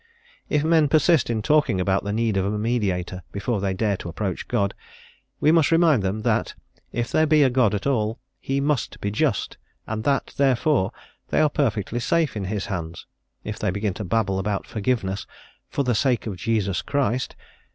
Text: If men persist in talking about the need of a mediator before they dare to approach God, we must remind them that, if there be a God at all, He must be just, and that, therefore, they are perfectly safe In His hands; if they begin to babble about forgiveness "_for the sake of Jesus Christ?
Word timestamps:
If 0.49 0.63
men 0.63 0.89
persist 0.89 1.29
in 1.29 1.43
talking 1.43 1.79
about 1.79 2.03
the 2.03 2.11
need 2.11 2.35
of 2.35 2.43
a 2.51 2.57
mediator 2.57 3.21
before 3.31 3.61
they 3.61 3.75
dare 3.75 3.95
to 3.97 4.09
approach 4.09 4.47
God, 4.47 4.73
we 5.39 5.51
must 5.51 5.69
remind 5.69 6.01
them 6.01 6.23
that, 6.23 6.55
if 6.91 7.11
there 7.11 7.27
be 7.27 7.43
a 7.43 7.51
God 7.51 7.75
at 7.75 7.85
all, 7.85 8.17
He 8.39 8.59
must 8.59 8.99
be 8.99 9.11
just, 9.11 9.59
and 9.85 10.03
that, 10.03 10.33
therefore, 10.37 10.91
they 11.27 11.39
are 11.39 11.51
perfectly 11.51 11.99
safe 11.99 12.35
In 12.35 12.45
His 12.45 12.65
hands; 12.65 13.05
if 13.43 13.59
they 13.59 13.69
begin 13.69 13.93
to 13.93 14.03
babble 14.03 14.39
about 14.39 14.65
forgiveness 14.65 15.27
"_for 15.71 15.85
the 15.85 15.93
sake 15.93 16.25
of 16.25 16.35
Jesus 16.35 16.81
Christ? 16.81 17.35